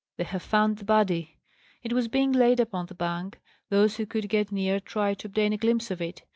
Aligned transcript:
"They 0.17 0.23
have 0.23 0.41
found 0.41 0.79
the 0.79 0.83
body!" 0.83 1.37
It 1.83 1.93
was 1.93 2.07
being 2.07 2.31
laid 2.31 2.59
upon 2.59 2.87
the 2.87 2.95
bank. 2.95 3.39
Those 3.69 3.97
who 3.97 4.07
could 4.07 4.29
get 4.29 4.51
near 4.51 4.79
tried 4.79 5.19
to 5.19 5.27
obtain 5.27 5.53
a 5.53 5.57
glimpse 5.57 5.91
of 5.91 6.01
it. 6.01 6.23